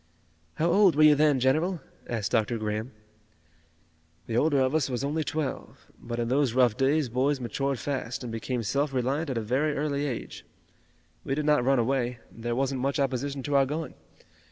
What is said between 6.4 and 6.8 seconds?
rough